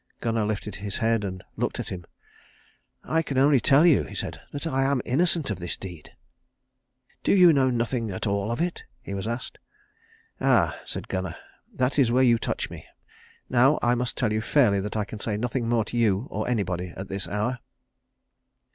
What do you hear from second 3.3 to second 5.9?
only tell you," he said, "that I am innocent of this